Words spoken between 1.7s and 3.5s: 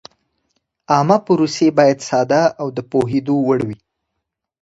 باید ساده او د پوهېدو